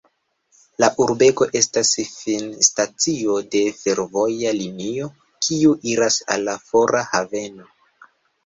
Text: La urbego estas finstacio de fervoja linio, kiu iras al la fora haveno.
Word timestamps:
La 0.83 0.87
urbego 1.03 1.47
estas 1.59 1.91
finstacio 2.13 3.35
de 3.57 3.61
fervoja 3.83 4.55
linio, 4.63 5.11
kiu 5.49 5.77
iras 5.93 6.19
al 6.37 6.45
la 6.51 6.57
fora 6.73 7.05
haveno. 7.13 7.71